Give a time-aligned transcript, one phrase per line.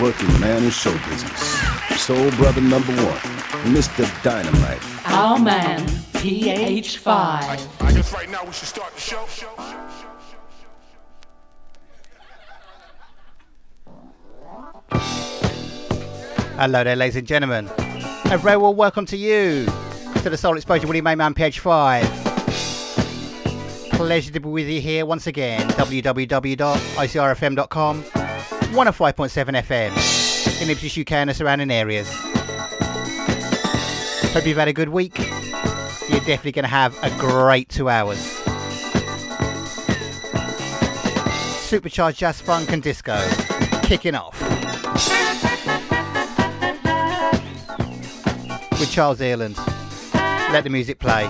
[0.00, 1.40] working man in show business.
[2.00, 3.18] Soul brother number one,
[3.74, 4.04] Mr.
[4.22, 4.80] Dynamite.
[5.06, 7.06] Our man, PH5.
[7.06, 9.26] I, I guess right now we should start the show.
[16.56, 17.68] Hello there, ladies and gentlemen.
[18.26, 19.64] A very well welcome to you
[20.22, 22.28] to the Soul Explosion with your main man PH5.
[23.92, 25.68] Pleasure to be with you here once again.
[25.70, 28.04] www.icrfm.com,
[28.70, 32.08] 105.7 FM in Ipswich, UK and the surrounding areas.
[34.32, 35.18] Hope you've had a good week.
[36.08, 38.18] You're definitely going to have a great two hours.
[41.66, 43.20] Supercharged jazz funk and disco
[43.82, 44.40] kicking off.
[48.80, 49.56] with Charles Earland.
[50.52, 51.28] Let the music play.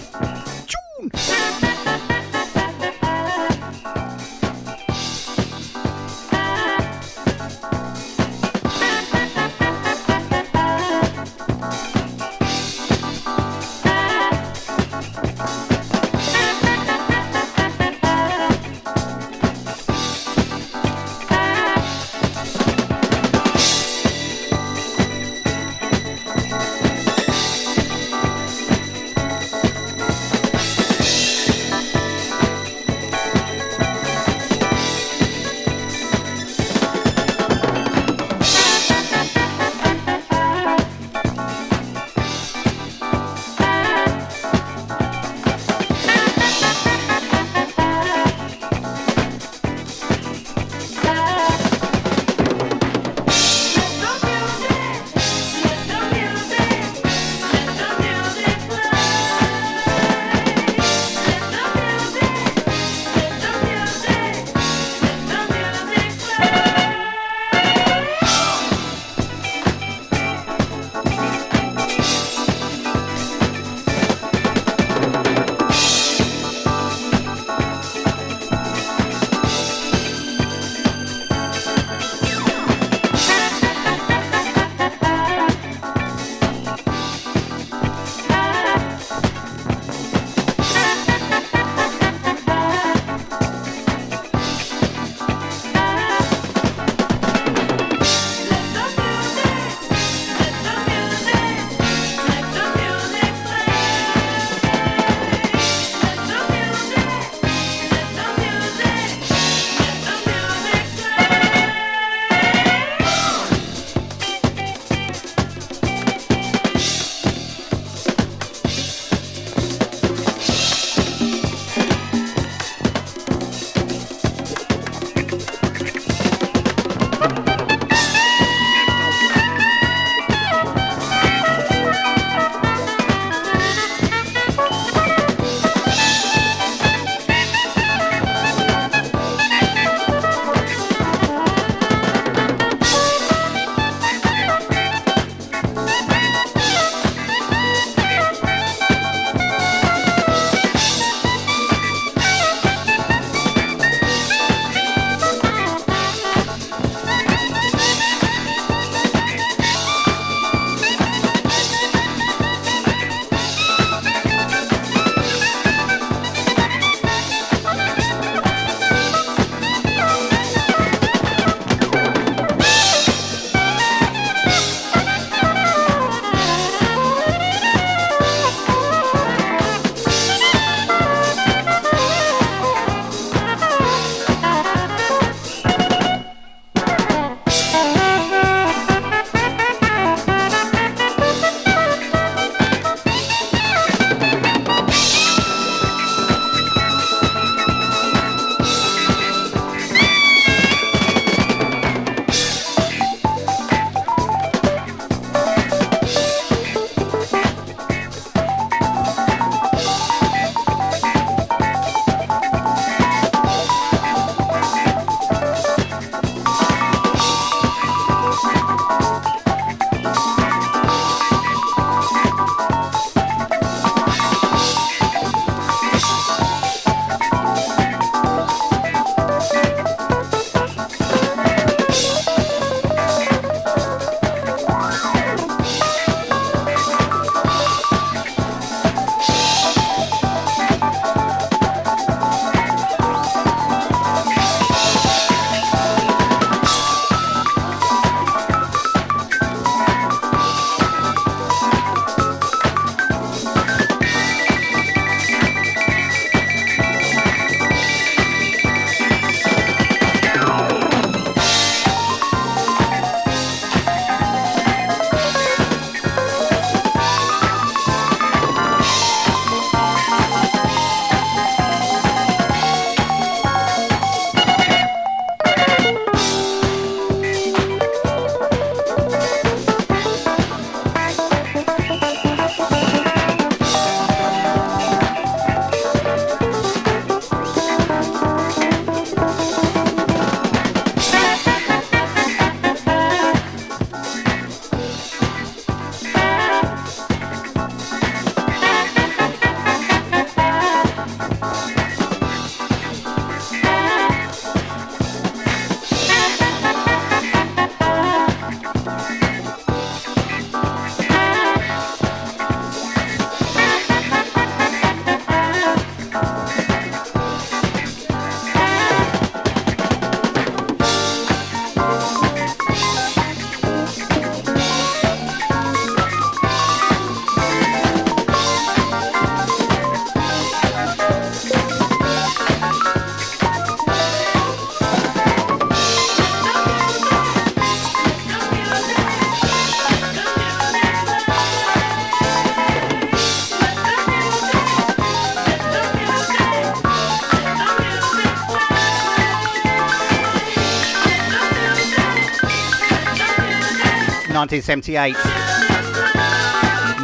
[354.50, 355.14] 1978.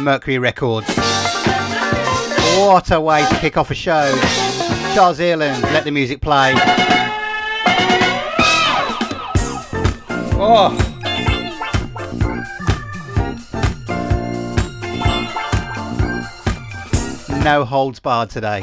[0.03, 0.85] Mercury Records.
[2.57, 4.13] What a way to kick off a show.
[4.93, 6.51] Charles Earland, let the music play.
[10.39, 10.73] Oh.
[17.45, 18.61] No holds barred today.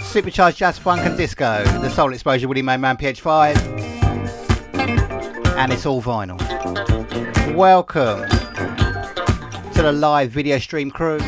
[0.00, 3.75] Supercharged Jazz Funk and Disco, the Soul Explosion Woody Main Man PH5,
[5.56, 6.36] and it's all vinyl.
[7.54, 8.28] Welcome
[9.72, 11.18] to the live video stream crew.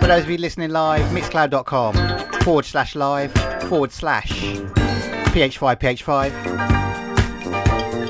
[0.00, 1.94] For those of you listening live, mixcloud.com
[2.42, 3.32] forward slash live
[3.68, 4.30] forward slash
[5.32, 6.30] PH5 PH5.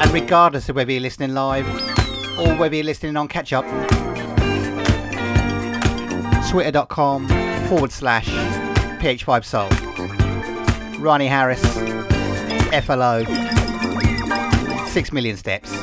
[0.03, 1.67] And regardless of whether you're listening live
[2.39, 3.65] or whether you're listening on catch up,
[6.51, 7.27] twitter.com
[7.69, 9.71] forward slash PH5 Soul.
[11.01, 11.61] Rahni Harris,
[12.73, 13.25] FLO,
[14.87, 15.82] 6 million steps.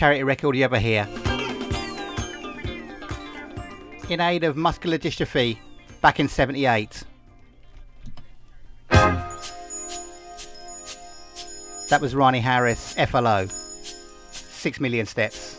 [0.00, 1.06] Charity record you ever hear.
[4.08, 5.58] In aid of muscular dystrophy
[6.00, 7.04] back in 78.
[11.90, 13.46] That was Rahni Harris, FLO.
[14.32, 15.58] Six million steps.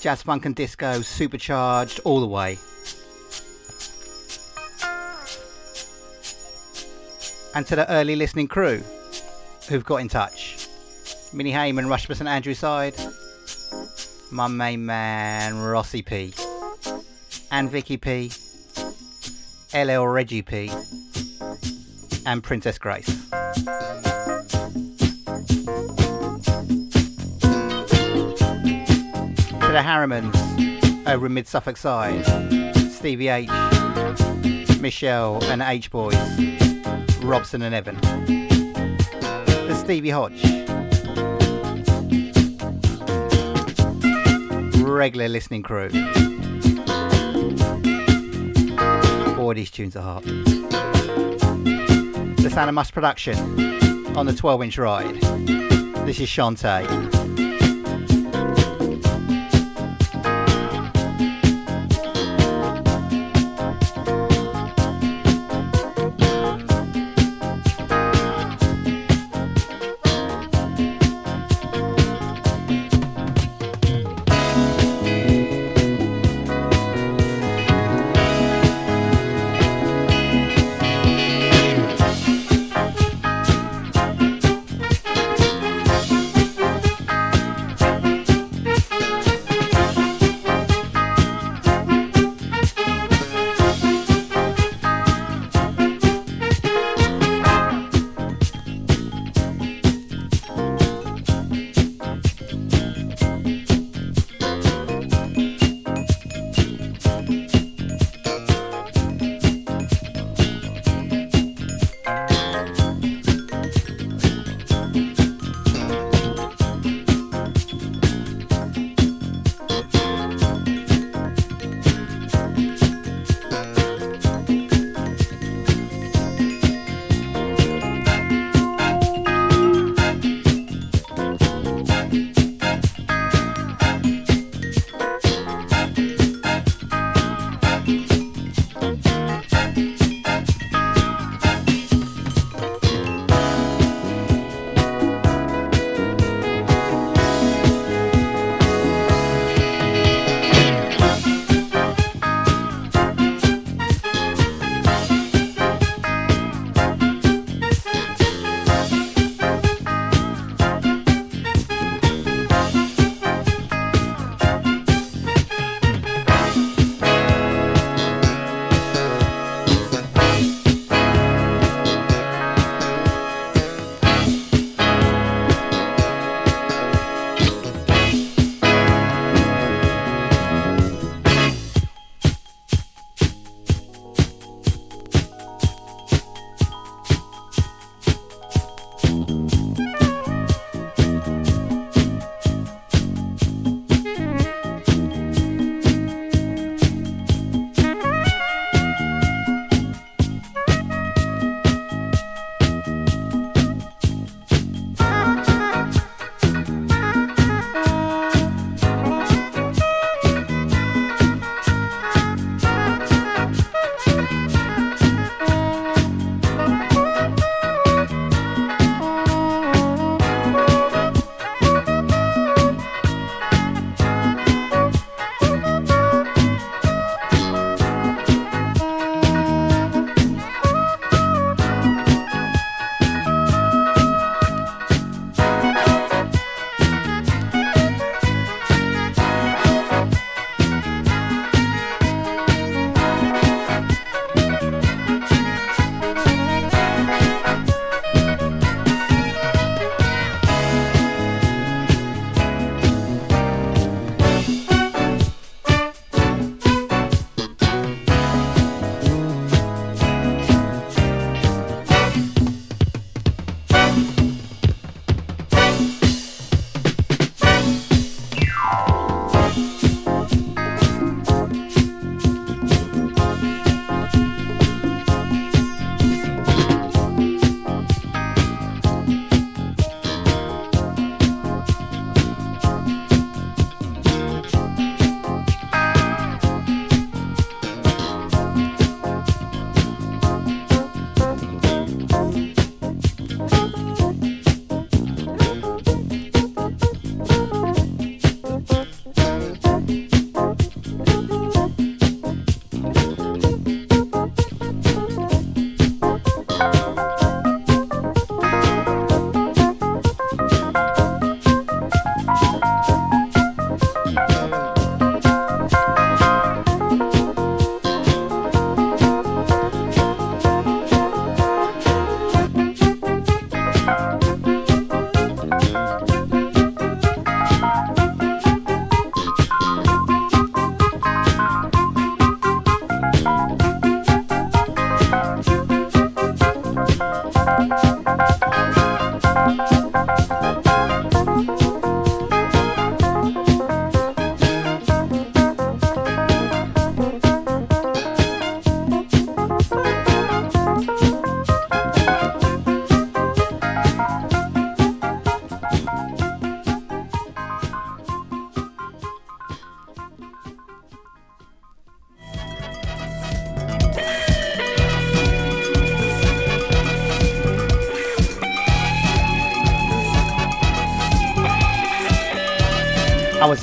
[0.00, 2.56] Jazz funk and disco supercharged all the way.
[7.56, 8.82] And to the early listening crew
[9.70, 10.68] who've got in touch.
[11.32, 12.94] Minnie Heyman, Rush St Andrew side.
[14.30, 16.34] My main man, Rossi P.
[17.50, 18.30] And Vicky P.
[19.74, 20.70] LL Reggie P.
[22.26, 23.06] And Princess Grace.
[23.06, 23.14] To
[29.72, 32.22] the Harrimans over in Mid Suffolk side.
[32.90, 33.48] Stevie H.
[34.78, 36.65] Michelle and H Boys.
[37.26, 37.96] Robson and Evan.
[39.66, 40.44] The Stevie Hodge.
[44.80, 45.88] Regular listening crew.
[49.34, 50.22] Boy, these tunes are hot.
[52.36, 53.36] The of Mass Production
[54.16, 55.20] on the 12 inch ride.
[56.06, 57.25] This is Shante.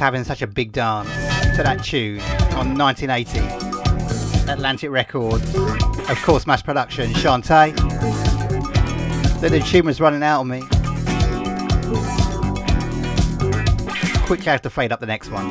[0.04, 1.08] Having such a big dance
[1.56, 2.20] to that tune
[2.58, 4.52] on 1980.
[4.52, 5.56] Atlantic Records.
[5.56, 7.74] Of course, mass production, Shante.
[9.40, 10.60] Then the tune was running out on me.
[14.26, 15.48] Quickly have to fade up the next one.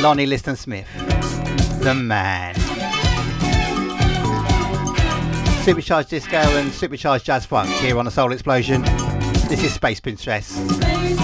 [0.00, 0.88] Lonnie Liston Smith,
[1.82, 2.61] the man.
[5.62, 8.82] Supercharged Disco and Supercharged Jazz Funk here on the Soul Explosion.
[9.48, 10.46] This is Space Princess.
[10.46, 11.22] Space,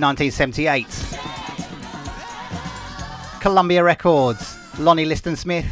[0.00, 0.86] 1978.
[3.40, 5.66] Columbia Records, Lonnie Liston Smith,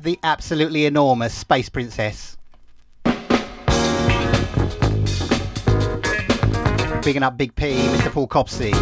[0.00, 2.36] the absolutely enormous Space Princess.
[7.02, 8.12] Bigging up Big P, Mr.
[8.12, 8.72] Paul Copsey,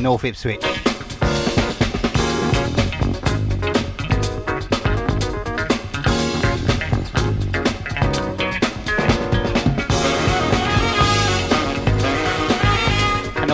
[0.00, 0.73] North Ipswich.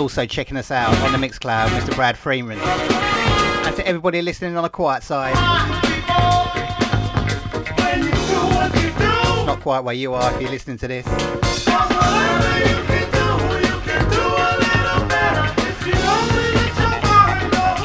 [0.01, 1.95] Also checking us out on the Mixcloud, Mr.
[1.95, 2.59] Brad Freeman.
[2.59, 5.35] And to everybody listening on the quiet side.
[9.47, 11.07] Not quite where you are if you're listening to this.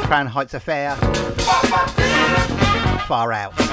[0.06, 0.96] Crown Heights Affair.
[3.08, 3.65] Far out.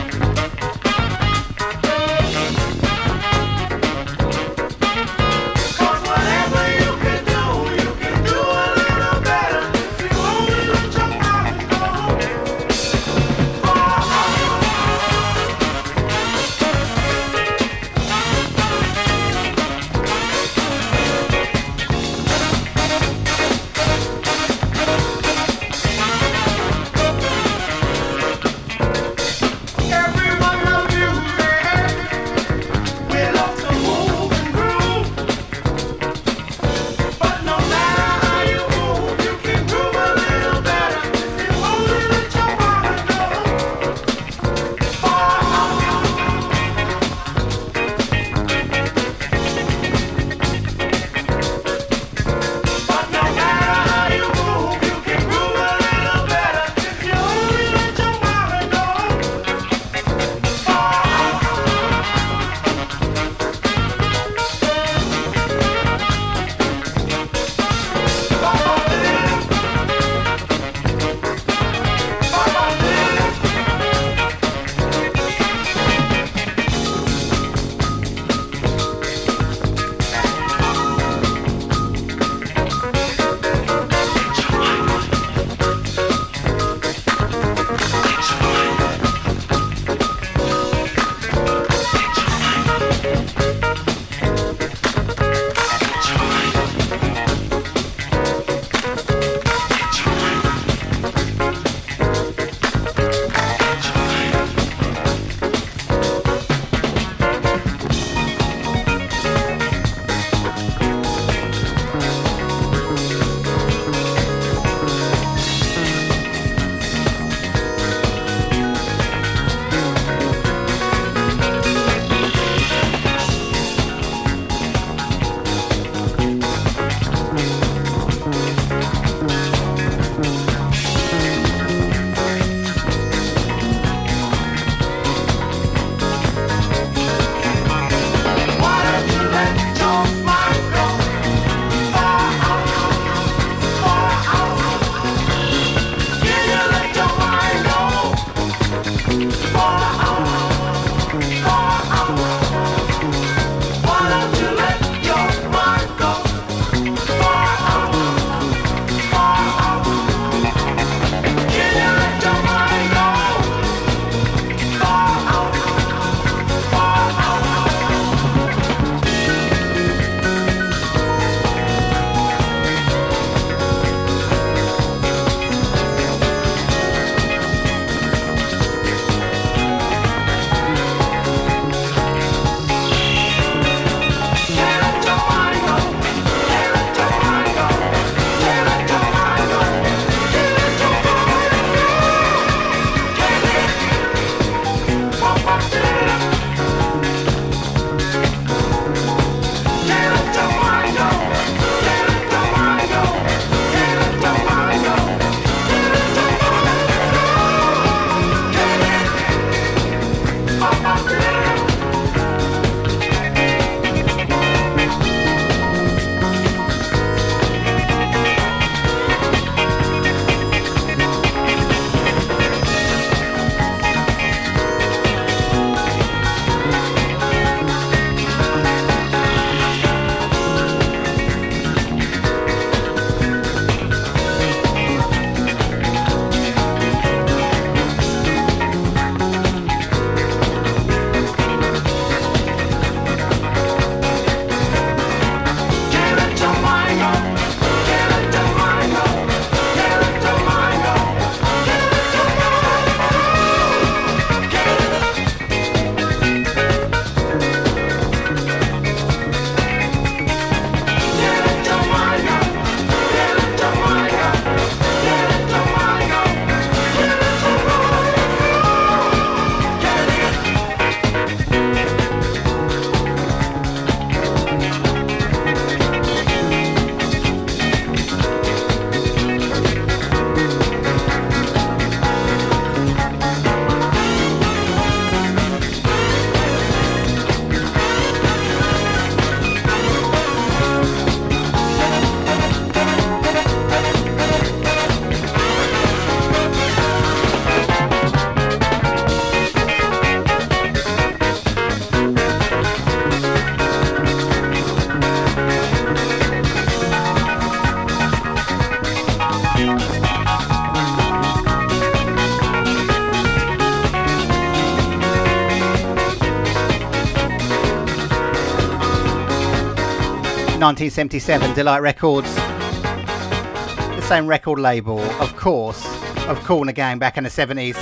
[320.62, 322.32] 1977, De-Lite Records.
[322.36, 325.84] The same record label, of course,
[326.28, 327.74] of the Gang back in the 70s.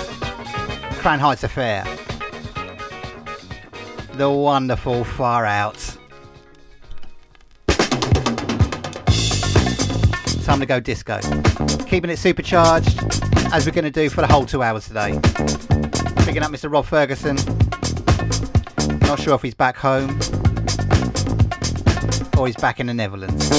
[0.98, 1.84] Crown Heights Affair.
[4.14, 5.76] The wonderful Far Out.
[10.44, 11.20] Time to go disco.
[11.86, 12.98] Keeping it supercharged,
[13.52, 15.20] as we're going to do for the whole two hours today.
[16.24, 16.72] Picking up Mr.
[16.72, 17.36] Rob Ferguson.
[19.00, 20.18] Not sure if he's back home
[22.40, 23.50] or he's back in the Netherlands.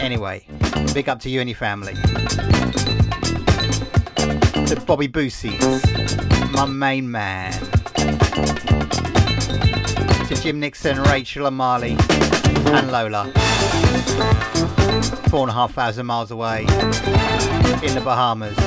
[0.00, 0.44] Anyway,
[0.92, 1.94] big up to you and your family.
[4.66, 5.56] To Bobby Boosie,
[6.52, 7.52] my main man.
[10.26, 13.30] To Jim Nixon, Rachel and Marley, and Lola.
[15.28, 18.58] Four and a half thousand miles away in the Bahamas.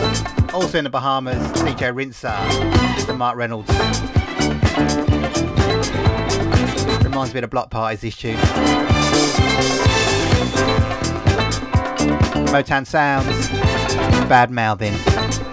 [0.53, 2.37] Also in the Bahamas, DJ Rinsa,
[2.95, 3.17] Mr.
[3.17, 4.14] Mark Reynolds.
[7.15, 8.35] Reminds me of the block parties, this tune.
[12.51, 13.47] Motown Sounds,
[14.27, 15.44] Bad Mouthing.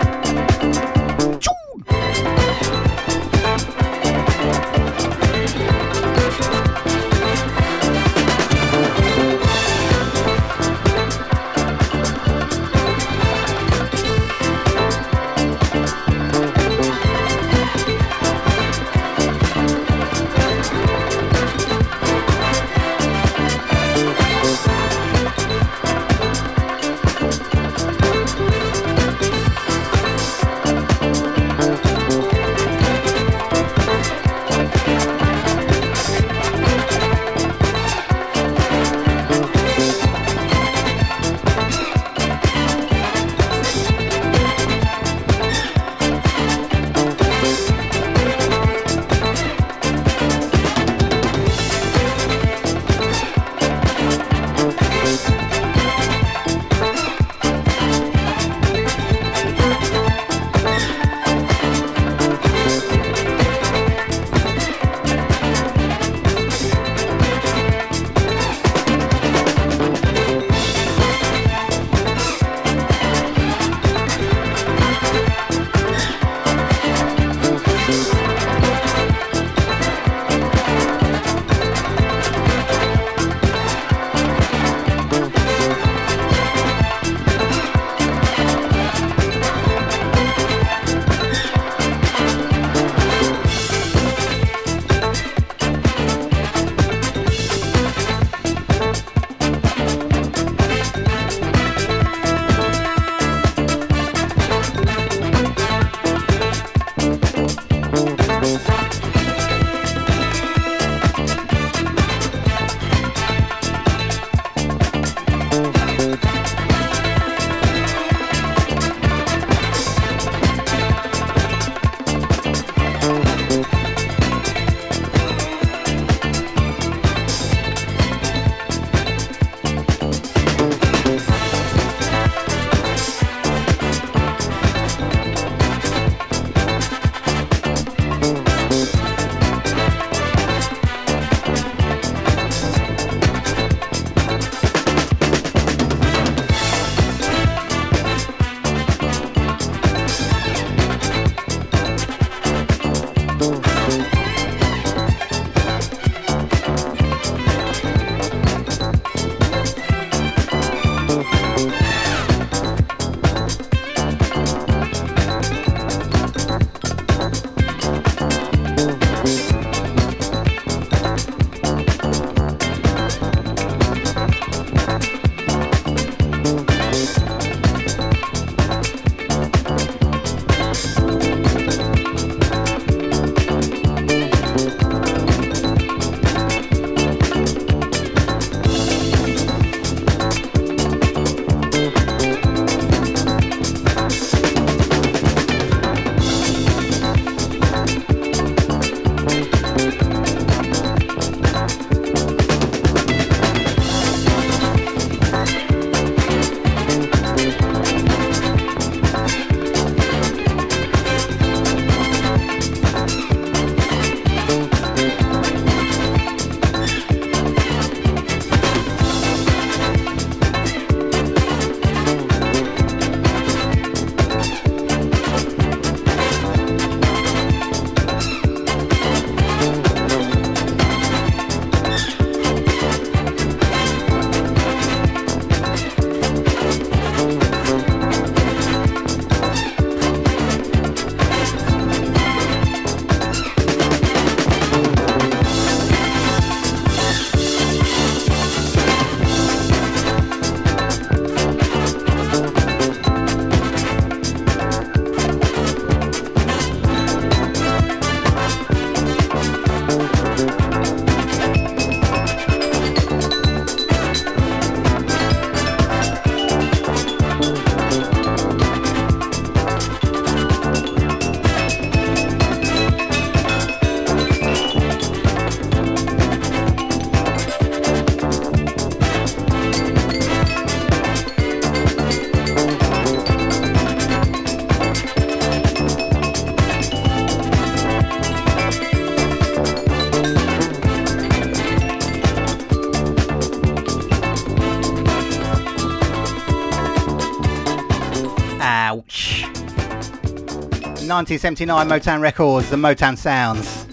[301.12, 303.84] 1979 Motown Records, the Motown Sounds.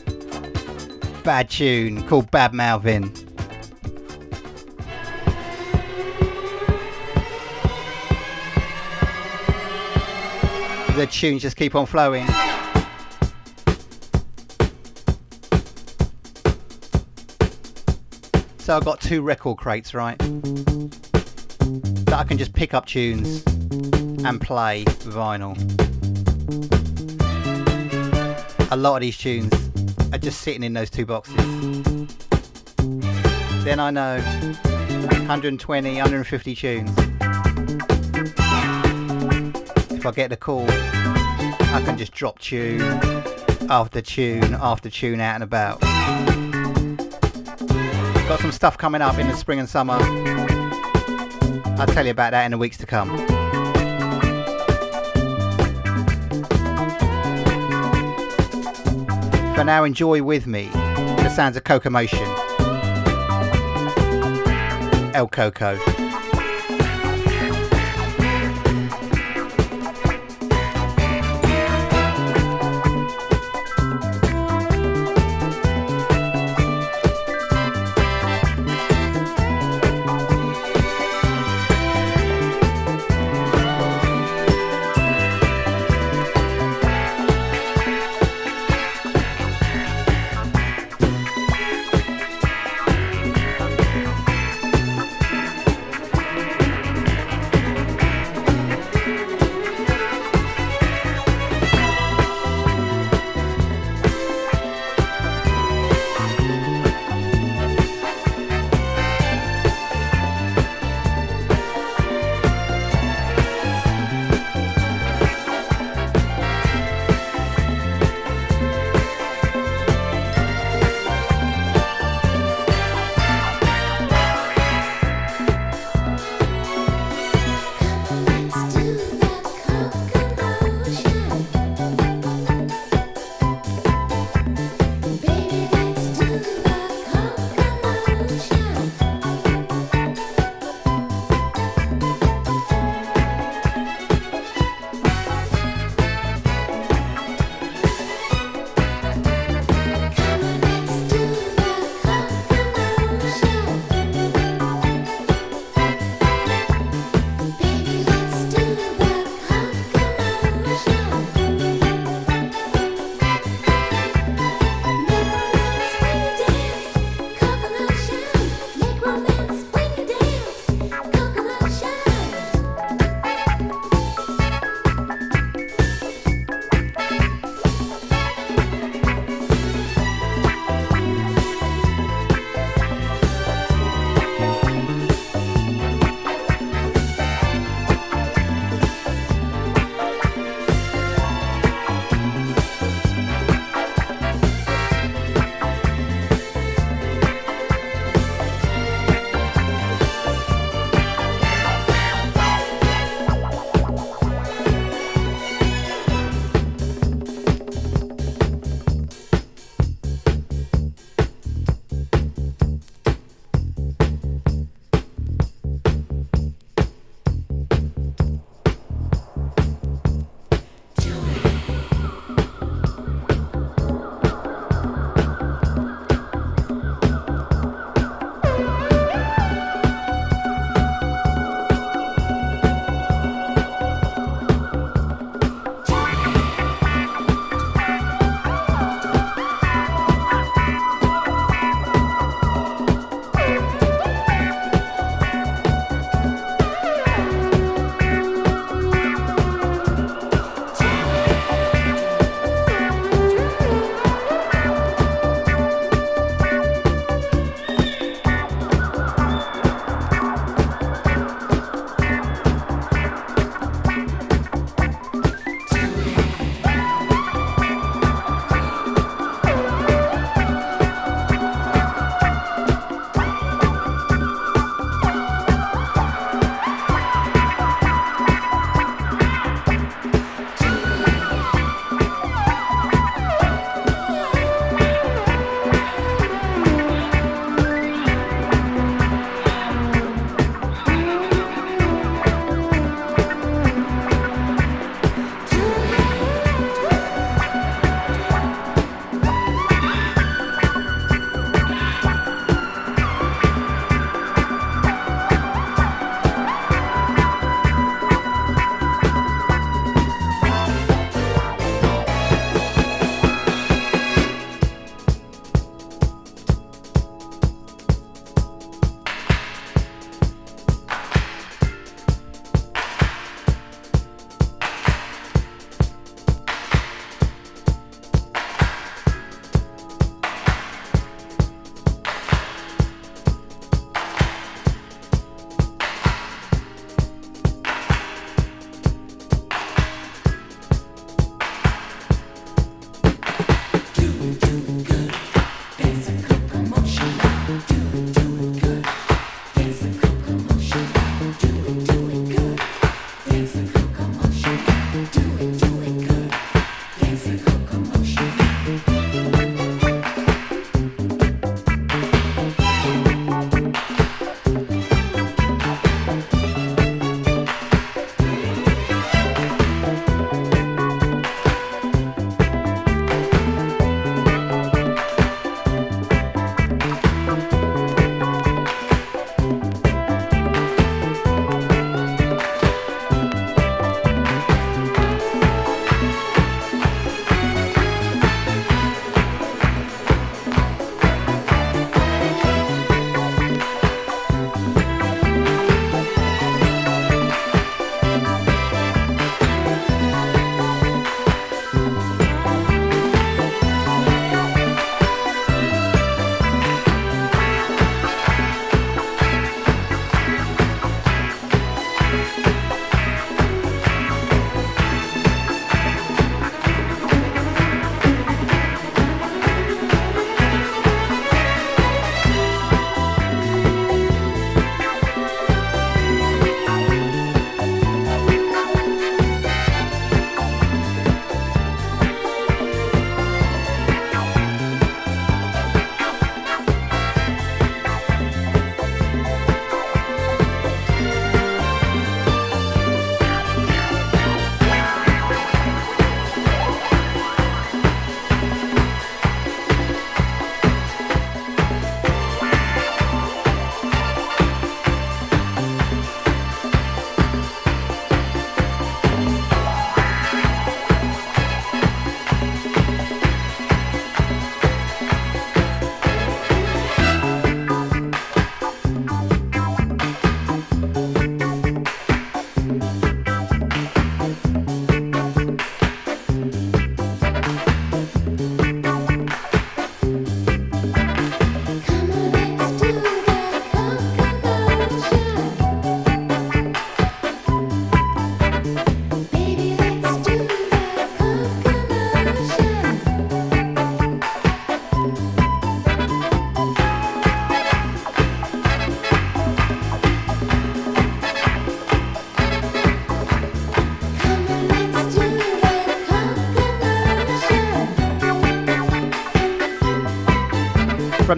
[1.23, 3.11] Bad tune called Bad Mouthing.
[10.95, 12.25] The tunes just keep on flowing.
[18.59, 20.17] So I've got two record crates, right?
[22.05, 23.43] That I can just pick up tunes
[24.23, 25.68] and play vinyl.
[28.71, 29.51] A lot of these tunes
[30.13, 31.35] are just sitting in those two boxes.
[33.63, 36.91] Then I know 120, 150 tunes.
[39.91, 42.81] If I get the call, I can just drop tune
[43.71, 45.81] after tune after tune out and about.
[48.27, 49.97] Got some stuff coming up in the spring and summer.
[51.79, 53.38] I'll tell you about that in the weeks to come.
[59.59, 62.25] For now, enjoy with me the sounds of Cocomotion.
[65.13, 66.08] El Coco.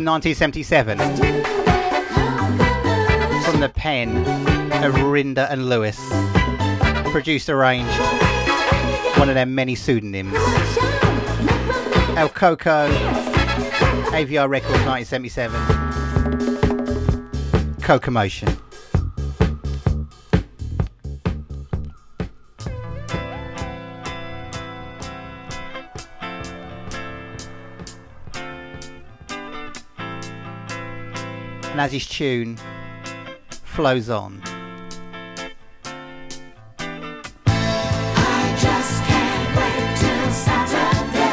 [0.02, 0.98] From 1977
[3.44, 4.18] from the pen
[4.84, 6.00] of Rinder and Lewis.
[7.12, 7.96] Produced, arranged,
[9.20, 10.34] one of their many pseudonyms.
[12.18, 12.88] El Coco,
[14.12, 15.62] AVI Records 1977.
[17.84, 18.61] Cocomotion.
[31.92, 32.58] As his tune
[33.64, 34.42] flows on,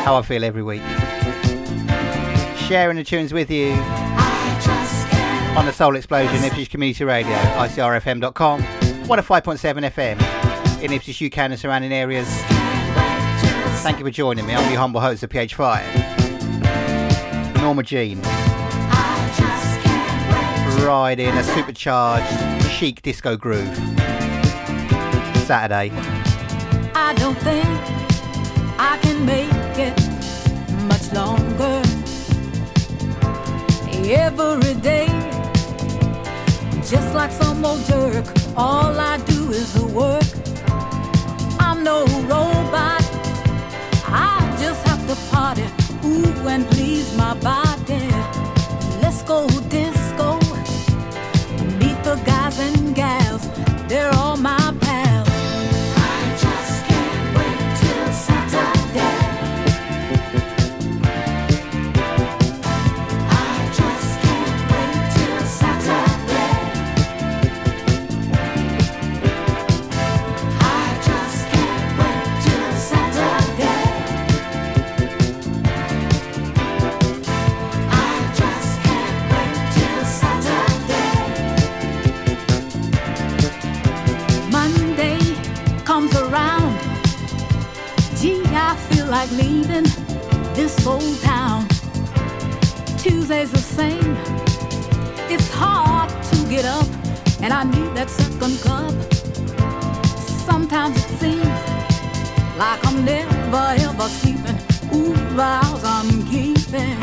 [0.02, 0.82] how I feel every week.
[2.56, 3.70] Sharing the tunes with you
[5.56, 11.92] on the Soul Explosion, Ipswich Community Radio, ICRFM.com, 105.7 FM in Ipswich, UK and surrounding
[11.92, 12.26] areas.
[13.82, 14.54] Thank you for joining me.
[14.54, 18.20] I'm your humble host of PH5, Norma Jean.
[20.84, 23.76] Riding a supercharged chic disco groove.
[25.46, 25.90] Saturday.
[26.94, 27.66] I don't think
[28.78, 29.96] I can make it
[30.88, 31.82] much longer.
[34.10, 35.06] Every day,
[36.88, 38.26] just like some old jerk,
[38.56, 40.24] all I do is work.
[41.60, 43.02] I'm no robot.
[44.06, 45.64] I just have to party,
[46.04, 48.08] ooh, and please my body.
[49.02, 49.97] Let's go disco.
[89.18, 89.82] Like leaving
[90.54, 91.66] this old town.
[92.98, 94.16] Tuesday's the same.
[95.28, 96.86] It's hard to get up,
[97.42, 98.94] and I need that second cup.
[100.48, 101.60] Sometimes it seems
[102.62, 104.58] like I'm never ever sleeping.
[104.94, 106.98] Ooh, vows I'm keeping.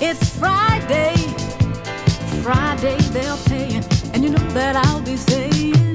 [0.00, 1.14] It's Friday,
[2.42, 5.87] Friday they're paying, and you know that I'll be saying.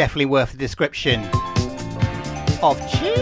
[0.00, 1.20] Definitely worth the description
[2.62, 3.18] of cheese.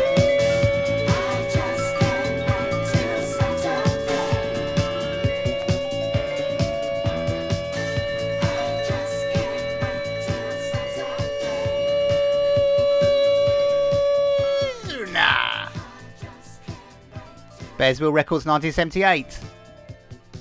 [17.77, 19.41] Bearsville Records 1978.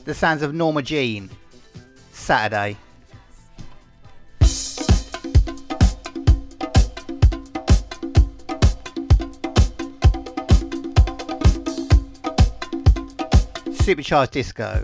[0.06, 1.32] The sounds of Norma Jean.
[2.12, 2.78] Saturday.
[13.88, 14.84] Supercharged Disco.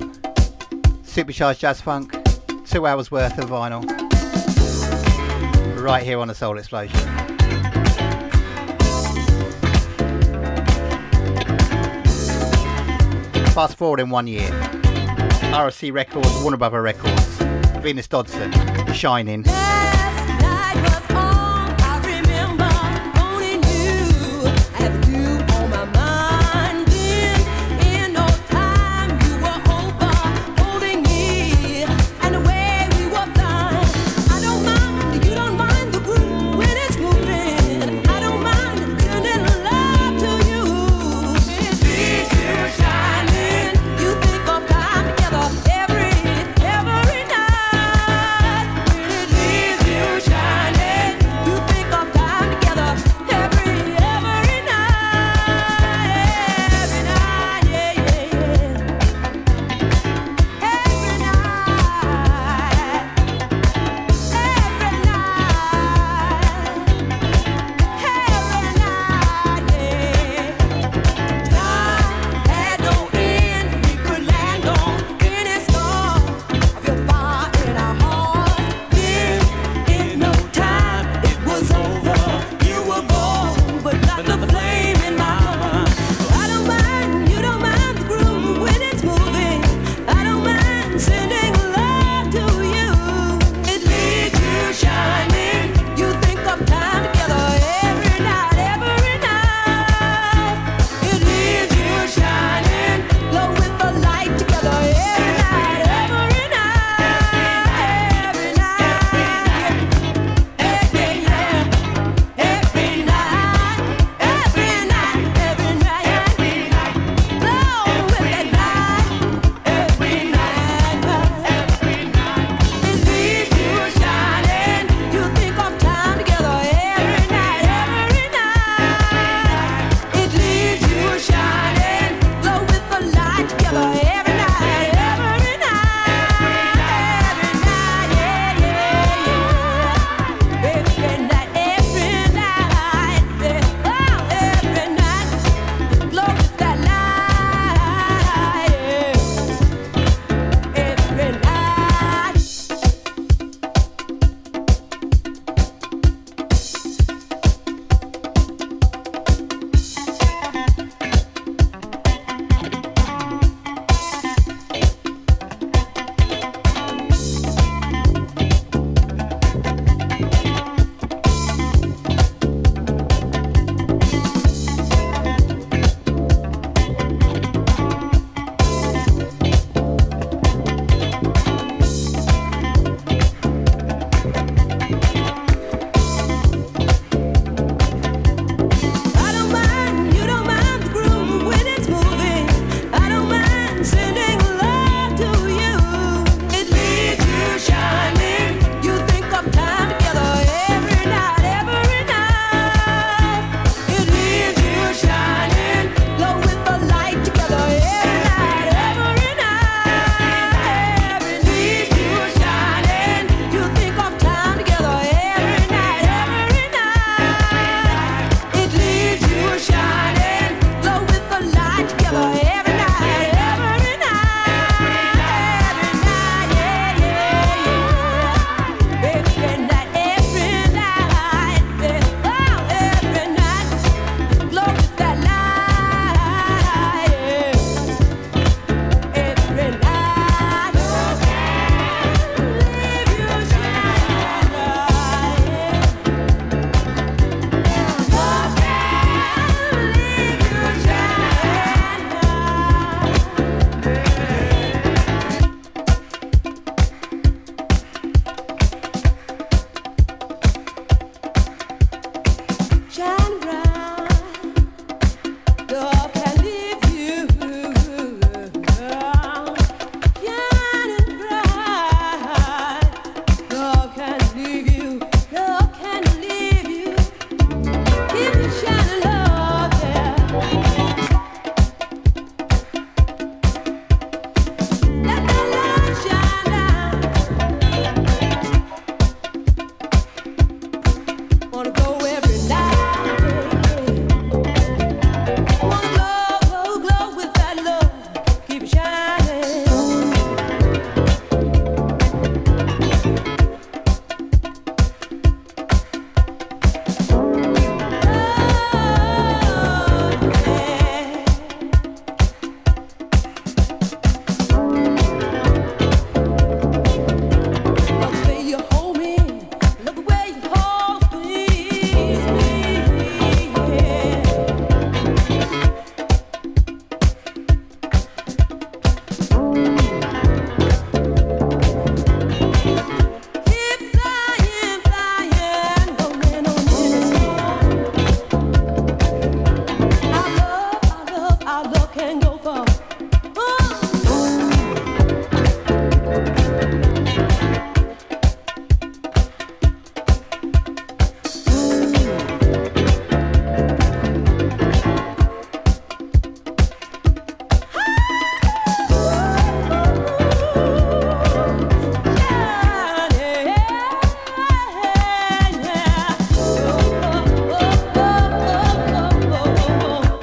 [1.03, 2.15] Supercharged Jazz Funk.
[2.65, 3.83] Two hours worth of vinyl.
[5.77, 6.97] Right here on the Soul Explosion.
[13.49, 14.47] Fast forward in one year.
[15.51, 17.39] RFC Records, Warner Brother Records,
[17.81, 18.53] Venus Dodson,
[18.93, 19.43] Shining.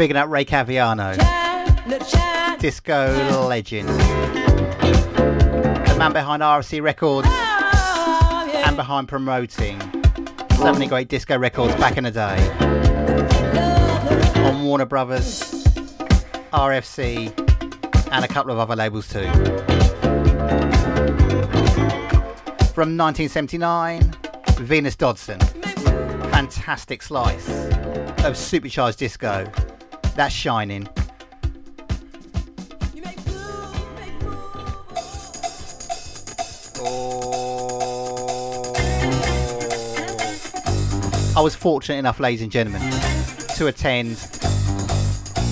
[0.01, 1.15] Bigging up Ray Caviano,
[2.59, 3.87] disco legend.
[3.87, 9.79] The man behind RFC Records and behind promoting
[10.57, 12.39] so many great disco records back in the day.
[14.43, 15.67] On Warner Brothers,
[16.55, 17.29] RFC,
[18.11, 19.31] and a couple of other labels too.
[22.73, 24.17] From 1979,
[24.61, 25.41] Venus Dodson.
[26.31, 27.51] Fantastic slice
[28.25, 29.45] of supercharged disco.
[30.15, 30.89] That's shining.
[36.83, 37.41] Oh.
[41.37, 42.83] I was fortunate enough, ladies and gentlemen,
[43.57, 44.17] to attend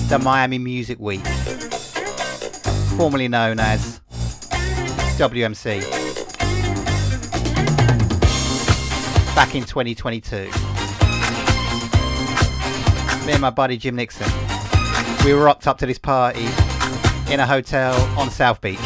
[0.09, 1.25] the Miami Music Week,
[2.97, 3.99] formerly known as
[5.17, 5.81] WMC,
[9.35, 10.49] back in 2022.
[13.25, 14.27] Me and my buddy Jim Nixon,
[15.25, 16.45] we were rocked up to this party
[17.31, 18.79] in a hotel on South Beach.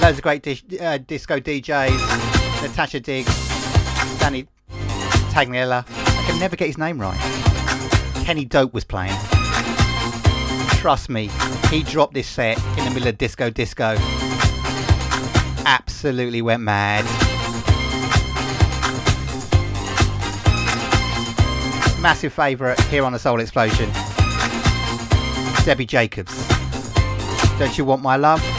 [0.00, 0.46] Loads of great
[0.80, 3.48] uh, disco DJs, Natasha Diggs,
[4.18, 4.46] Danny
[5.30, 5.84] Tagliella.
[5.88, 7.18] I can never get his name right.
[8.24, 9.16] Kenny Dope was playing.
[10.76, 11.30] Trust me,
[11.70, 13.96] he dropped this set in the middle of disco disco.
[15.64, 17.04] Absolutely went mad.
[22.00, 23.90] Massive favourite here on the Soul Explosion.
[25.64, 26.34] Debbie Jacobs.
[27.58, 28.51] Don't you want my love?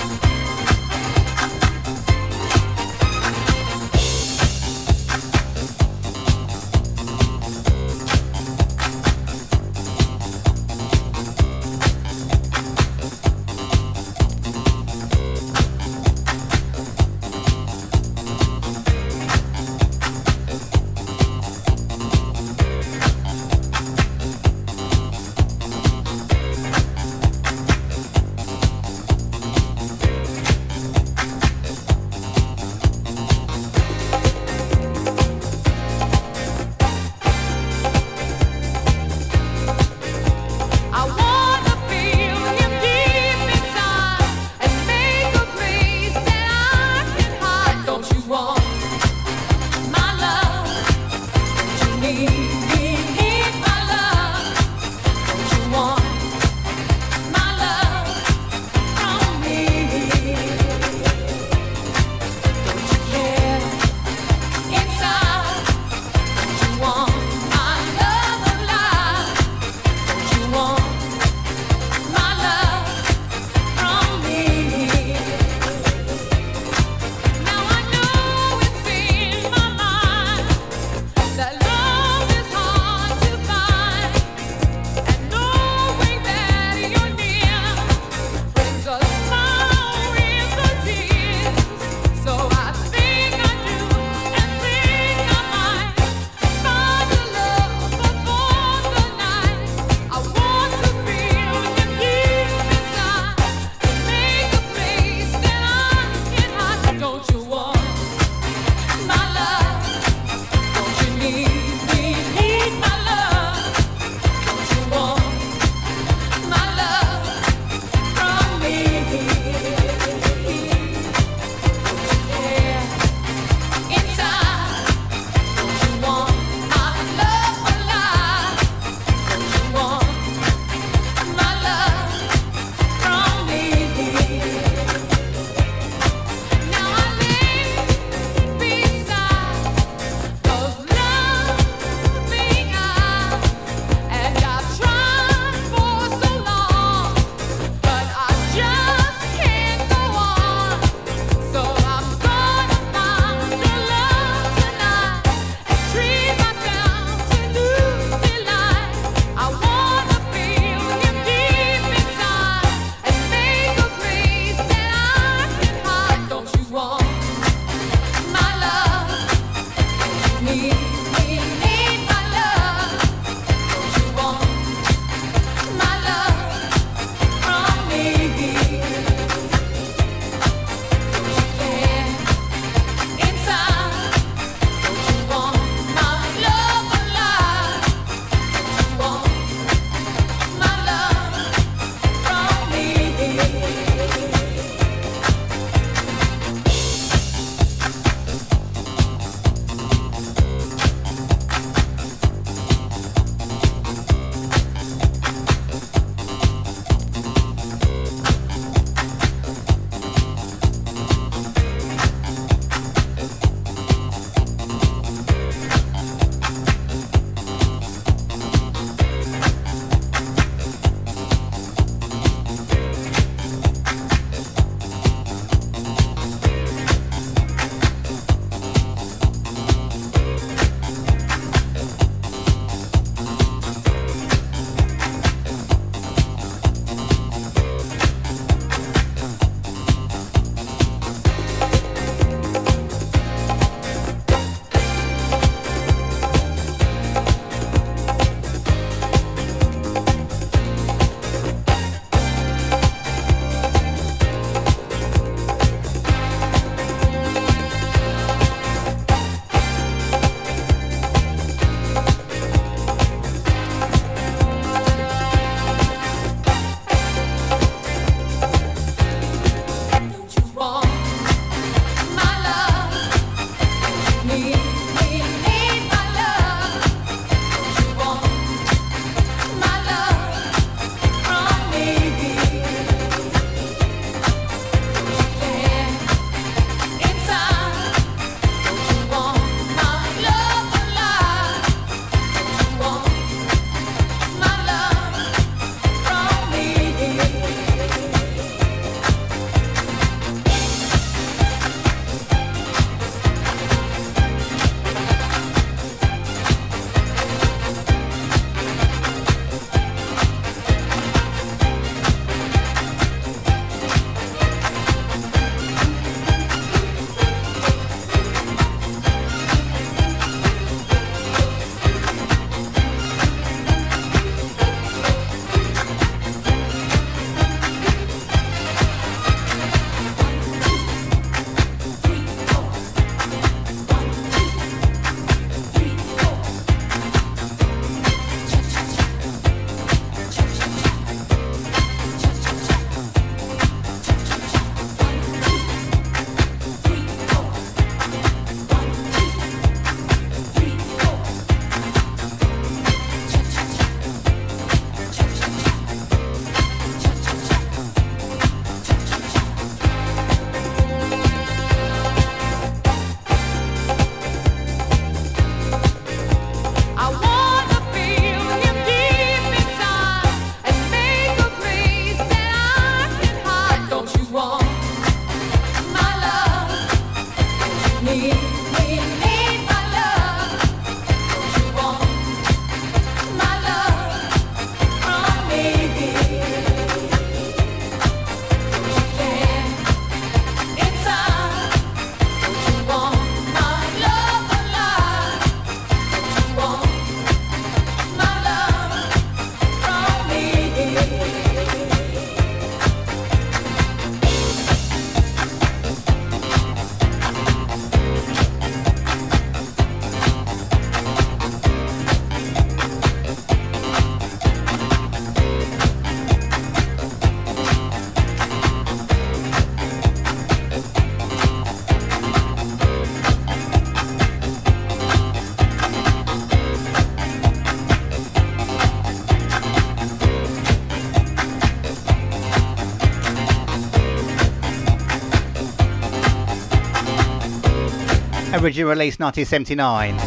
[438.63, 440.17] Original release 1979.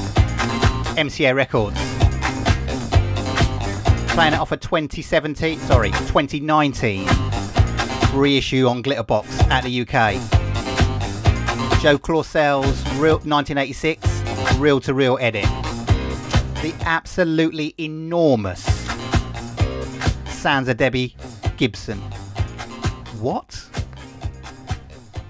[0.99, 1.75] MCA Records.
[4.13, 7.07] Playing it off a 2017, sorry, 2019
[8.13, 10.21] reissue on Glitterbox at the UK.
[11.81, 14.07] Joe Claussell's real 1986
[14.59, 15.45] reel to reel edit.
[16.61, 18.67] The absolutely enormous
[20.69, 21.17] of Debbie
[21.57, 21.99] Gibson.
[23.19, 23.67] What?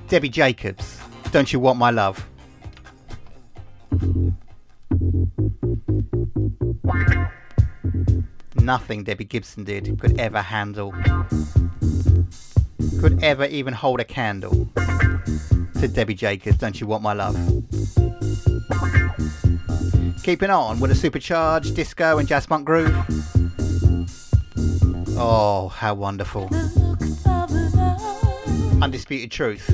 [0.09, 0.99] Debbie Jacobs,
[1.31, 2.26] don't you want my love?
[8.67, 10.93] Nothing Debbie Gibson did could ever handle,
[12.99, 14.69] could ever even hold a candle
[15.79, 17.37] to Debbie Jacobs, Don't You Want My Love?
[20.25, 22.93] Keeping on with a supercharged disco and jazz funk groove.
[25.17, 26.51] Oh, how wonderful.
[28.83, 29.71] Undisputed truth.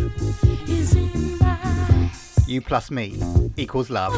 [2.47, 3.19] You plus me
[3.57, 4.13] equals love.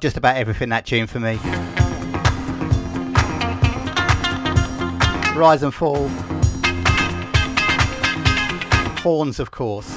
[0.00, 1.36] Just about everything that tune for me.
[5.38, 6.08] Rise and fall.
[9.02, 9.94] Horns, of course.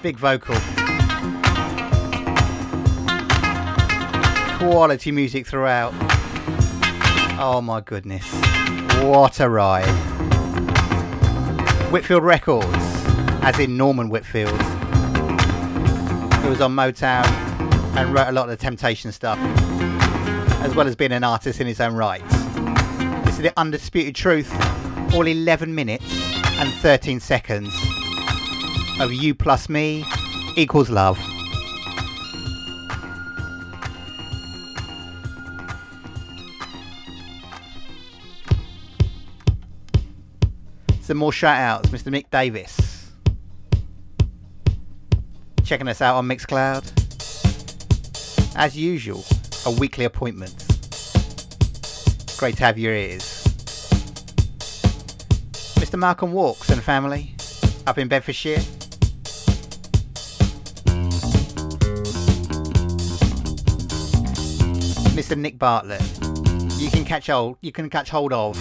[0.00, 0.54] Big vocal.
[4.56, 5.92] Quality music throughout.
[7.38, 8.24] Oh my goodness.
[9.02, 9.84] What a ride.
[11.92, 12.66] Whitfield Records,
[13.42, 14.62] as in Norman Whitfield,
[16.40, 17.43] who was on Motown
[17.96, 19.38] and wrote a lot of the Temptation stuff,
[20.62, 22.22] as well as being an artist in his own right.
[23.24, 24.52] This is the undisputed truth,
[25.14, 26.04] all 11 minutes
[26.58, 27.72] and 13 seconds
[29.00, 30.04] of you plus me
[30.56, 31.18] equals love.
[41.00, 42.10] Some more shout outs, Mr.
[42.10, 43.12] Nick Davis.
[45.62, 47.03] Checking us out on Mixcloud.
[48.56, 49.24] As usual,
[49.66, 50.54] a weekly appointment.
[52.36, 53.22] Great to have your ears.
[55.80, 55.98] Mr.
[55.98, 57.34] Malcolm Walks and family
[57.86, 58.60] up in Bedfordshire.
[65.14, 65.36] Mr.
[65.36, 66.02] Nick Bartlett.
[66.78, 68.56] You can catch hold you can catch hold of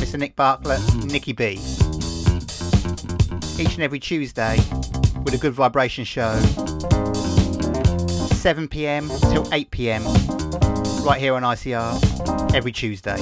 [0.00, 0.18] Mr.
[0.18, 1.60] Nick Bartlett, Nicky B.
[3.62, 4.56] Each and every Tuesday
[5.22, 6.40] with a good vibration show.
[8.40, 10.02] 7 pm till 8 pm
[11.04, 13.18] right here on ICR every Tuesday.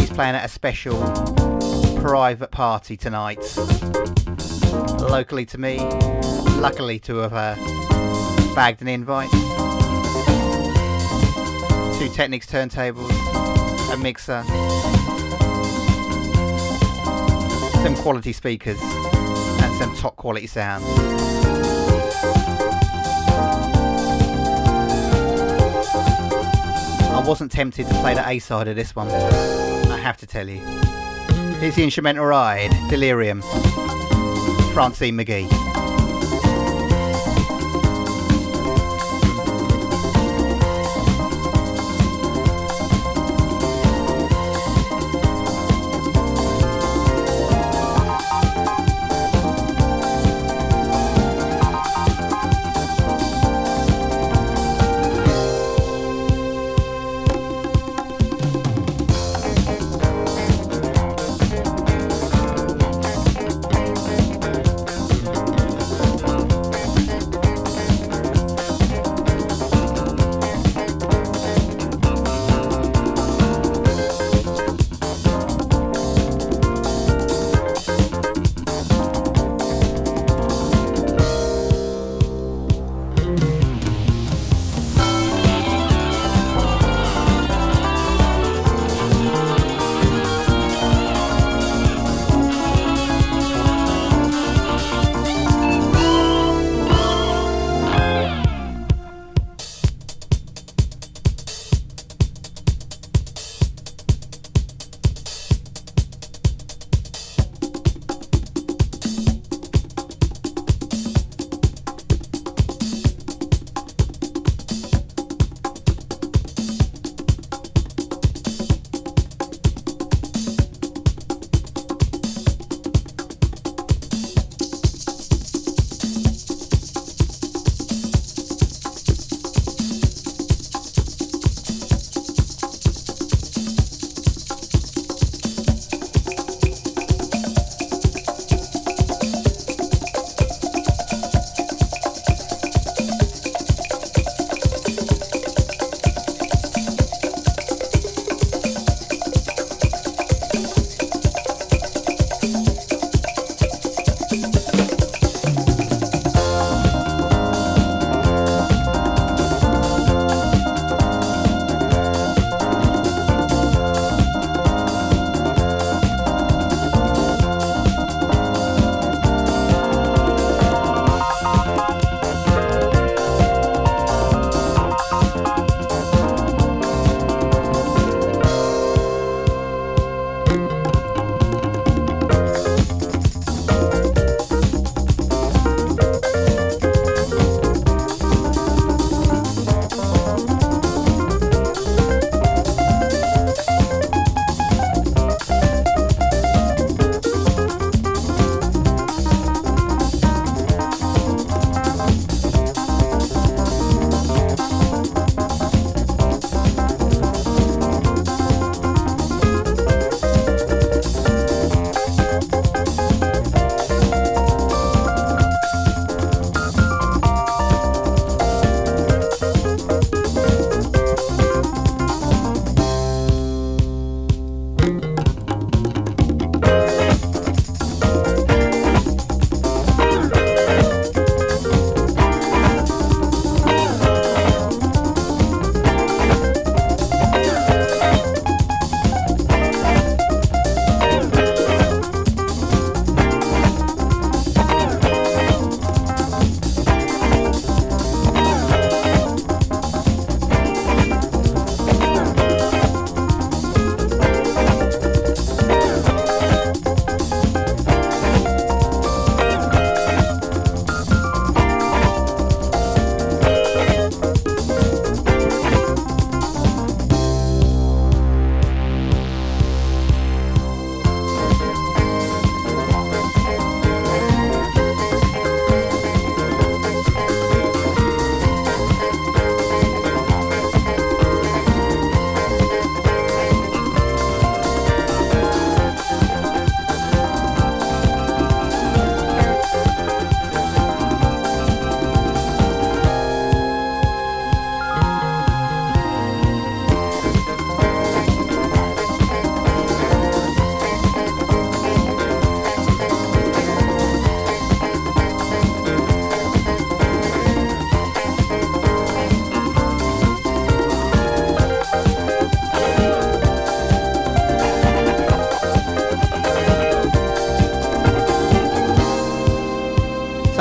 [0.00, 1.00] He's playing at a special
[2.00, 3.38] private party tonight.
[4.98, 5.78] Locally to me,
[6.58, 7.54] luckily to have uh,
[8.56, 9.30] bagged an invite.
[11.96, 13.08] Two Technics turntables,
[13.94, 14.42] a mixer,
[17.84, 18.80] some quality speakers,
[20.02, 20.82] top quality sound.
[27.14, 30.48] I wasn't tempted to play the A side of this one, I have to tell
[30.48, 30.58] you.
[31.60, 33.42] Here's the instrumental ride, Delirium,
[34.72, 35.71] Francine McGee.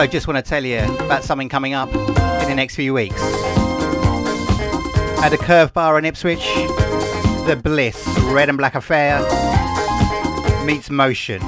[0.02, 3.22] Also, just want to tell you about something coming up in the next few weeks.
[5.22, 6.44] At a Curve Bar in Ipswich,
[7.46, 9.20] the Bliss Red and Black Affair
[10.66, 11.40] meets Motion.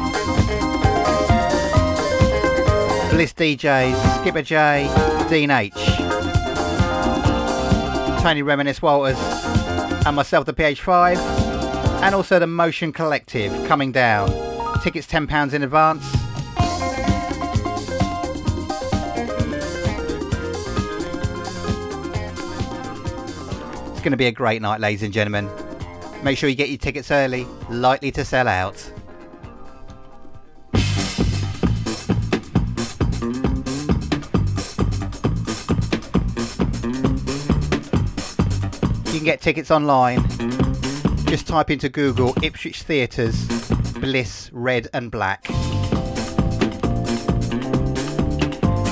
[3.09, 4.87] Bliss DJs Skipper J,
[5.31, 5.73] Dean H,
[8.21, 9.17] Tony Reminisce Walters,
[10.05, 11.17] and myself, the PH5,
[12.03, 14.29] and also the Motion Collective coming down.
[14.83, 16.22] Tickets £10 in advance.
[24.03, 25.49] Going to be a great night, ladies and gentlemen.
[26.23, 28.91] Make sure you get your tickets early, likely to sell out.
[39.07, 40.21] You can get tickets online.
[41.25, 43.47] Just type into Google Ipswich Theatres
[44.01, 45.49] Bliss Red and Black.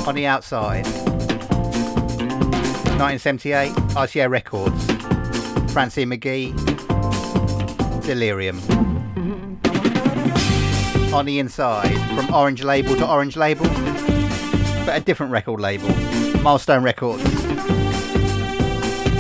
[0.07, 0.85] On the outside,
[3.01, 4.90] 1978 RCA Records,
[5.71, 6.53] Francine McGee,
[8.05, 8.59] Delirium.
[9.15, 11.13] Mm-hmm.
[11.13, 13.65] On the inside, from Orange Label to Orange Label,
[14.85, 15.87] but a different record label,
[16.41, 17.23] Milestone Records.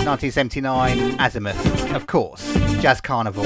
[0.03, 3.45] 1979 Azimuth, of course, Jazz Carnival.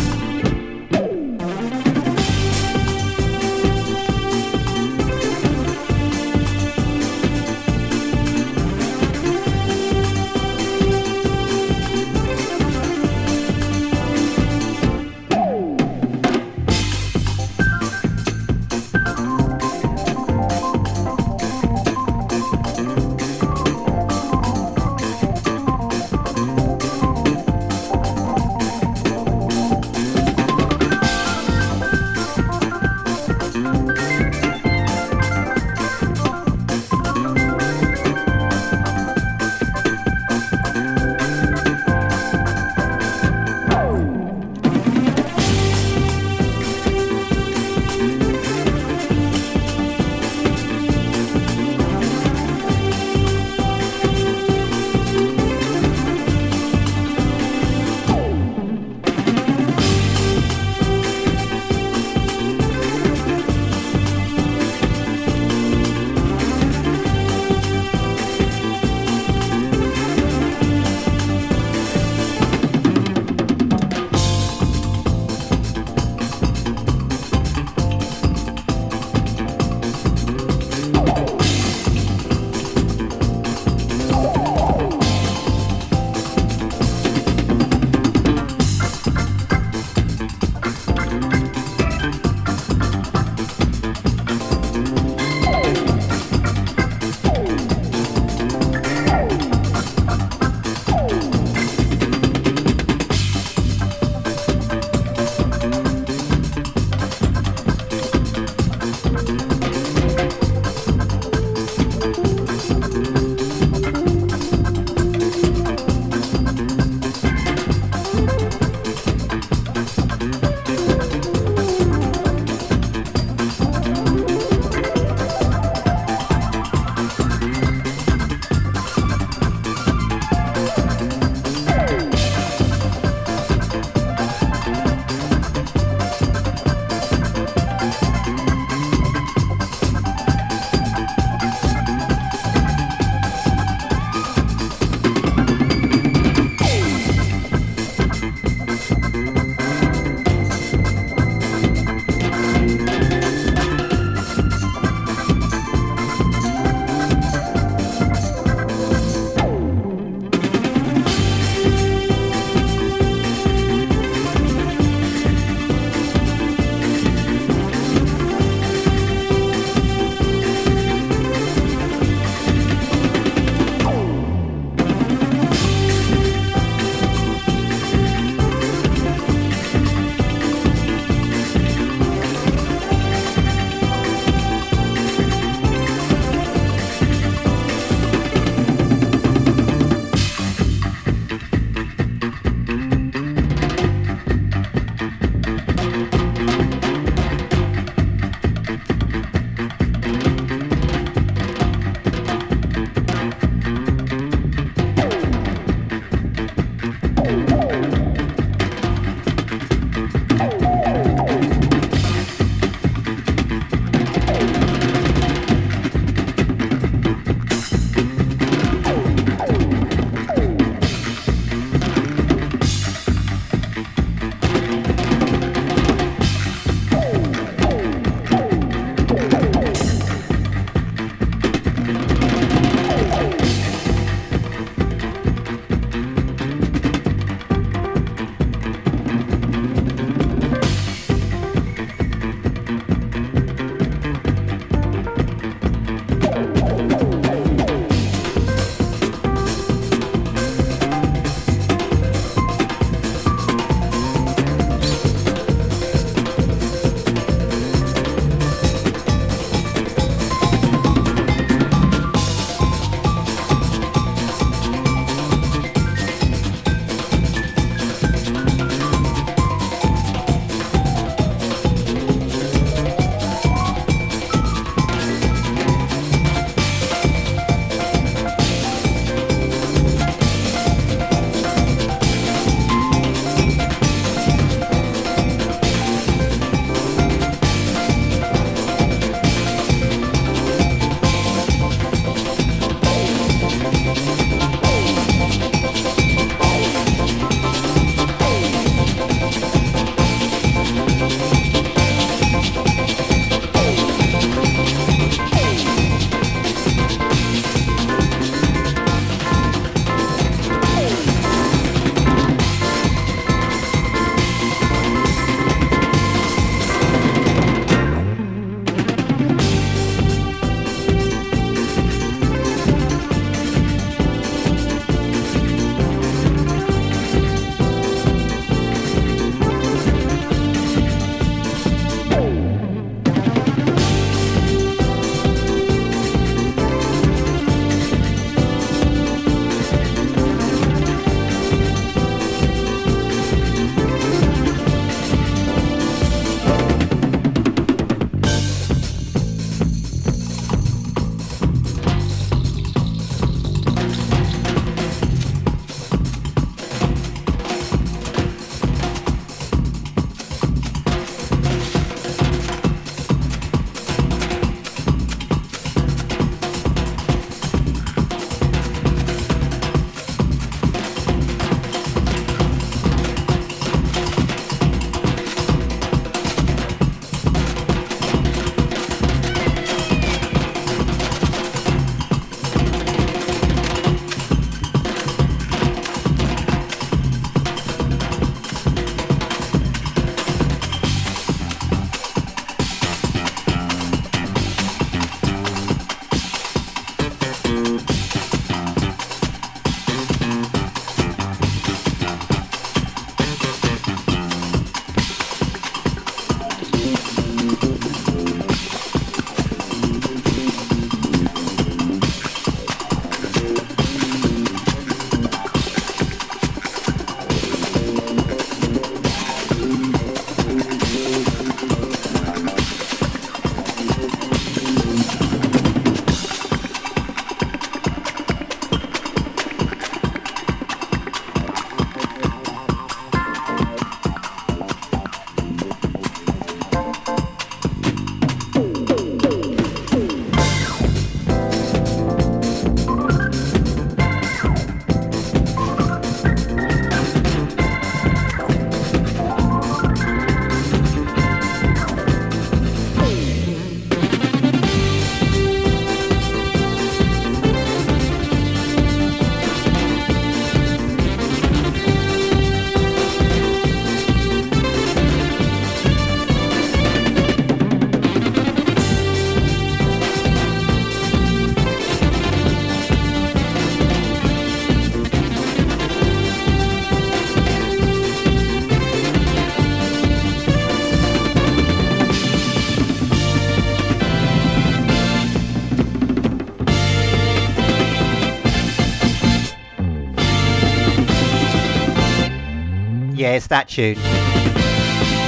[493.26, 493.98] Yeah, it's that tune.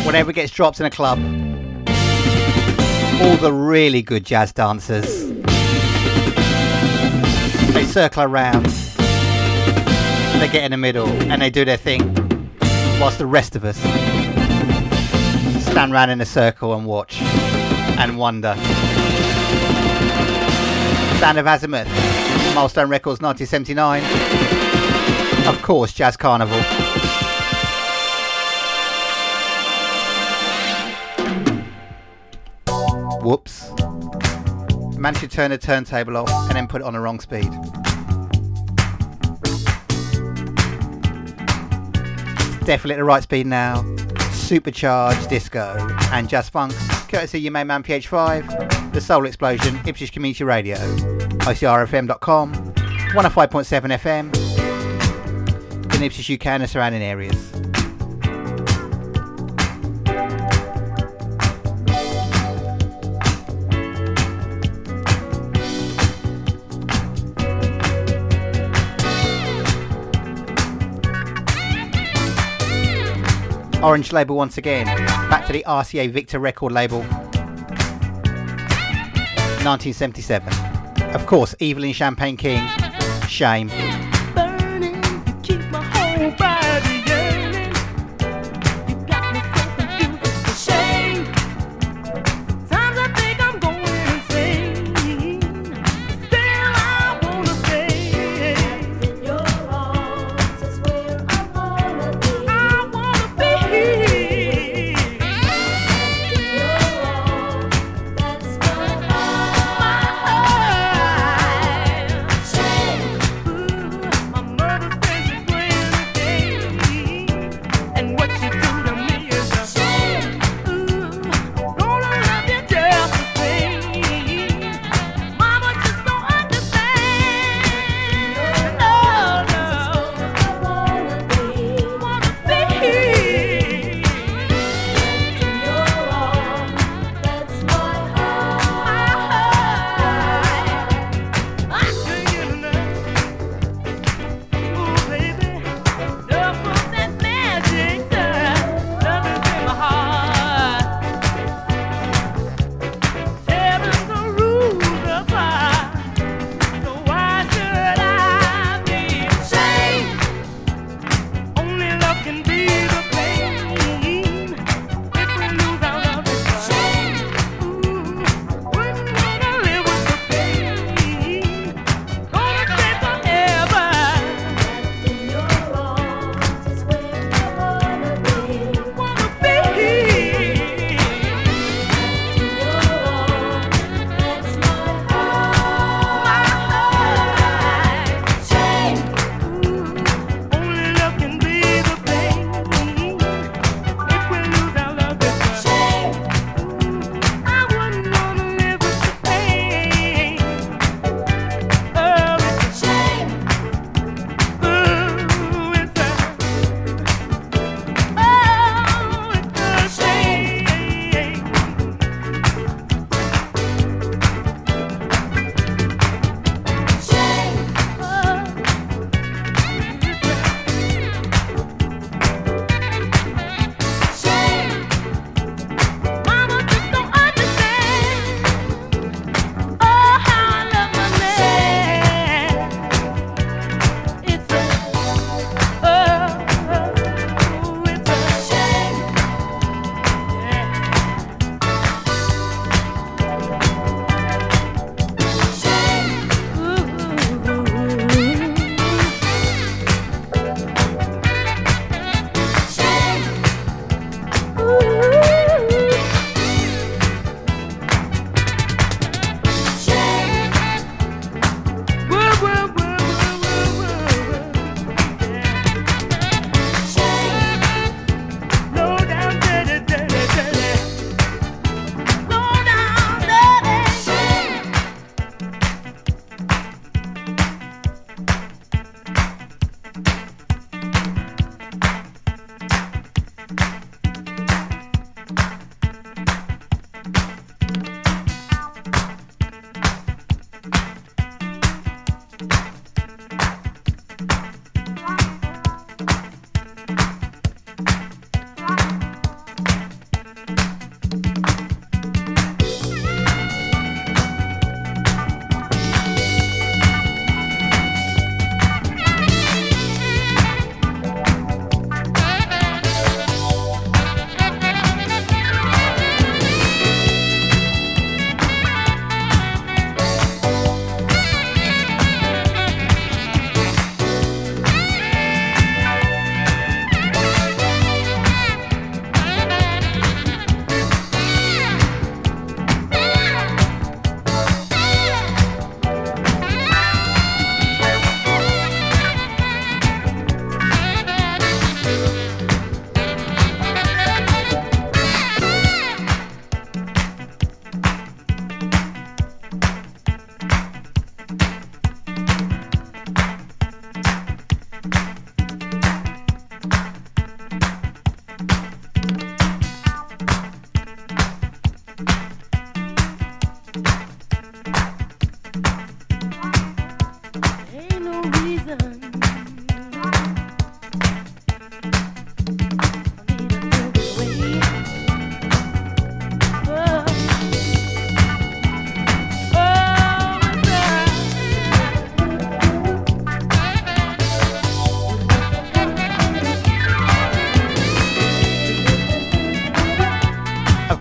[0.05, 1.17] Whenever it gets dropped in a club,
[3.19, 5.29] all the really good jazz dancers
[7.73, 12.13] they circle around, they get in the middle, and they do their thing,
[13.01, 13.77] whilst the rest of us
[15.63, 18.53] stand around in a circle and watch and wonder.
[21.17, 21.87] Sound of Azymuth,
[22.53, 24.03] Milestone Records 1979.
[25.47, 26.61] Of course, Jazz Carnival.
[33.27, 33.69] Whoops.
[34.97, 37.51] Managed to turn the turntable off and then put it on the wrong speed.
[42.65, 43.83] Definitely at the right speed now.
[44.31, 45.75] Supercharged disco
[46.13, 46.73] and jazz funk,
[47.09, 55.95] courtesy of your main man PH5, the Soul Explosion, Ipswich Community Radio, ICRFM.com, 105.7 FM
[55.95, 57.51] in Ipswich, UK and the surrounding areas.
[73.83, 74.85] Orange label once again.
[75.29, 77.01] Back to the RCA Victor record label.
[79.63, 80.51] 1977.
[81.13, 82.67] Of course, Evelyn Champagne King.
[83.27, 83.69] Shame.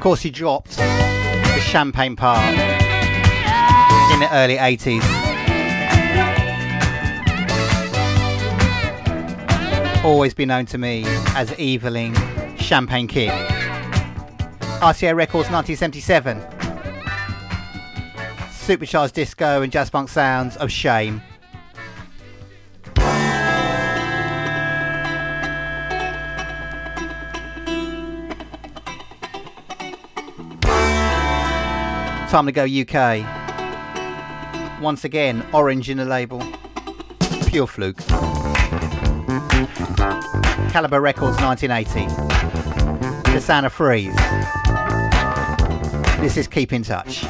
[0.07, 2.49] Course, he dropped the champagne part
[4.13, 5.03] in the early 80s.
[10.05, 11.03] Always been known to me
[11.35, 12.15] as Evelyn
[12.57, 13.31] Champagne King.
[14.79, 16.41] RCA Records 1977.
[18.53, 21.21] Supercharged disco and jazz funk sounds of shame.
[32.29, 33.25] Time to go UK.
[34.81, 36.43] Once again, orange in the label.
[37.47, 37.99] Pure fluke.
[40.71, 42.07] Calibre Records 1980.
[43.33, 44.17] The of Freeez.
[46.21, 47.25] This is Keep in Touch.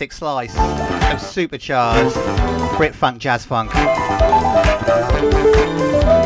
[0.00, 0.56] Fantastic slice
[1.12, 2.14] of supercharged
[2.78, 3.70] Brit funk, jazz funk.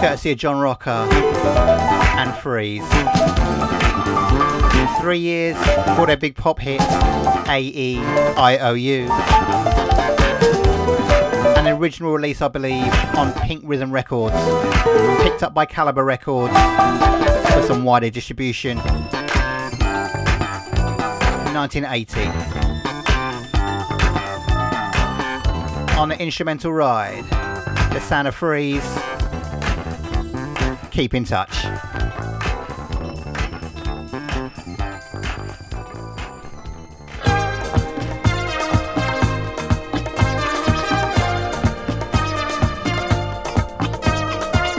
[0.00, 1.08] Courtesy of John Rocca
[2.16, 2.86] and Freeez.
[5.00, 5.56] Three years
[5.96, 6.80] for their big pop hit,
[7.48, 9.10] A E I O U.
[11.56, 14.36] An original release, I believe, on Pink Rhythm Records.
[15.24, 18.78] Picked up by Calibre Records for some wider distribution.
[21.48, 22.73] 1980.
[25.96, 27.24] On the instrumental ride,
[27.92, 28.82] the of Freeez.
[30.90, 31.64] Keep in touch.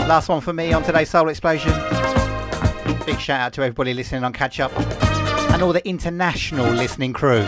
[0.07, 1.73] Last one for me on today's Soul Explosion.
[3.05, 4.71] Big shout out to everybody listening on Catch Up
[5.51, 7.43] and all the international listening crew.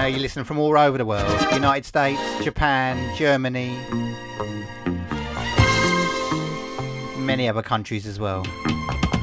[0.00, 3.76] Know you listen from all over the world United States, Japan, Germany,
[7.18, 8.46] many other countries as well.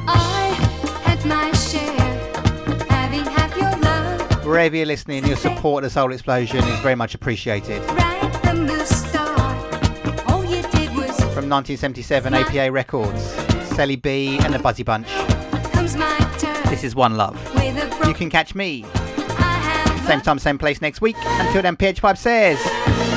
[0.08, 0.56] I
[1.04, 1.82] had my share,
[2.92, 7.16] had your love Wherever you're listening, your support of the Soul Explosion is very much
[7.16, 7.82] appreciated.
[7.94, 10.30] right from the start.
[10.30, 13.24] All you did was From 1977, APA Records,
[13.76, 15.08] Sally B and the Buzzy Bunch.
[15.72, 16.70] comes my turn.
[16.70, 17.36] This is One Love.
[18.06, 18.86] You can catch me
[20.08, 21.18] same time, same place next week.
[21.22, 23.17] Until then, PH5 says.